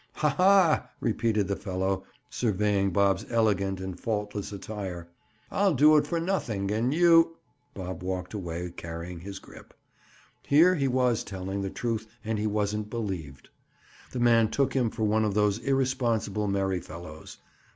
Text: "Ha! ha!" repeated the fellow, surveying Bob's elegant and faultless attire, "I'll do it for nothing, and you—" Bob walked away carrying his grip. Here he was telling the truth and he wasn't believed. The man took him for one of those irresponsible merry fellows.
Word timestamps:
"Ha! 0.13 0.29
ha!" 0.29 0.89
repeated 0.99 1.47
the 1.47 1.55
fellow, 1.55 2.03
surveying 2.27 2.89
Bob's 2.89 3.23
elegant 3.29 3.79
and 3.79 3.99
faultless 3.99 4.51
attire, 4.51 5.07
"I'll 5.51 5.75
do 5.75 5.95
it 5.95 6.07
for 6.07 6.19
nothing, 6.19 6.71
and 6.71 6.91
you—" 6.91 7.37
Bob 7.75 8.01
walked 8.01 8.33
away 8.33 8.71
carrying 8.75 9.19
his 9.19 9.37
grip. 9.37 9.75
Here 10.41 10.73
he 10.73 10.87
was 10.87 11.23
telling 11.23 11.61
the 11.61 11.69
truth 11.69 12.07
and 12.25 12.39
he 12.39 12.47
wasn't 12.47 12.89
believed. 12.89 13.51
The 14.11 14.19
man 14.19 14.49
took 14.49 14.73
him 14.73 14.89
for 14.89 15.03
one 15.03 15.23
of 15.23 15.35
those 15.35 15.59
irresponsible 15.59 16.47
merry 16.47 16.79
fellows. 16.79 17.37